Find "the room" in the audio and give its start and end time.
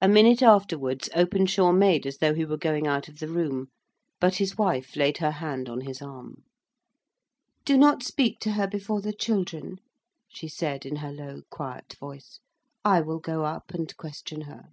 3.18-3.66